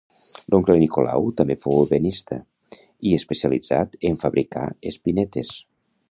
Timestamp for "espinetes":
4.93-5.53